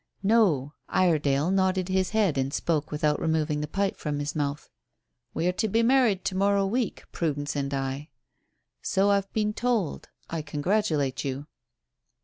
[0.23, 4.67] "No." Iredale nodded his head and spoke without removing the pipe from his mouth.
[5.35, 8.09] "We are to be married to morrow week Prudence and I."
[8.81, 10.09] "So I've been told.
[10.27, 11.45] I congratulate you."